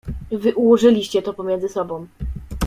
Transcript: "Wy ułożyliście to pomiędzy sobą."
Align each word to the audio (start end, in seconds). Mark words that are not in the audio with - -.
"Wy 0.31 0.53
ułożyliście 0.55 1.21
to 1.21 1.33
pomiędzy 1.33 1.69
sobą." 1.69 2.07